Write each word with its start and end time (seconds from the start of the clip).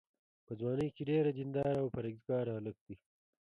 په 0.45 0.51
ځوانۍ 0.59 0.87
کې 0.95 1.03
ډېر 1.11 1.25
دینداره 1.37 1.73
او 1.81 1.87
پرهېزګاره 1.95 2.51
هلک 2.57 2.77
دی. 2.87 2.95